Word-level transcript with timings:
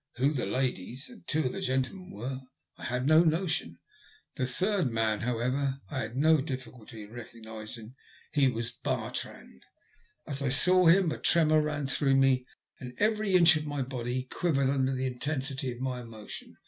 Who 0.15 0.33
the 0.33 0.47
ladies, 0.47 1.09
and 1.09 1.27
two 1.27 1.41
of 1.43 1.51
the 1.51 1.61
gentlemen 1.61 2.05
44 2.09 2.21
THE 2.21 2.25
LUST 2.25 2.33
OF 2.33 2.39
HATE. 2.39 2.49
were 2.49 2.81
I 2.81 2.85
had 2.85 3.05
no 3.05 3.23
notion; 3.23 3.79
the 4.35 4.47
third 4.47 4.89
man, 4.89 5.19
however, 5.19 5.79
I 5.91 6.01
had 6.01 6.17
* 6.17 6.17
no 6.17 6.41
difficulty 6.41 7.03
in 7.03 7.11
recognising, 7.13 7.93
he 8.33 8.47
was 8.47 8.71
Bartrand. 8.71 9.61
As 10.25 10.41
I 10.41 10.49
saw 10.49 10.87
him 10.87 11.11
a 11.11 11.19
tremoor 11.19 11.61
ran 11.61 11.85
through 11.85 12.15
me, 12.15 12.47
and 12.79 12.95
every 12.97 13.35
inch 13.35 13.55
of 13.57 13.67
my 13.67 13.83
body 13.83 14.23
quivered 14.23 14.71
under 14.71 14.91
the 14.95 15.05
intensity 15.05 15.71
of 15.71 15.79
my 15.79 16.01
emotion. 16.01 16.57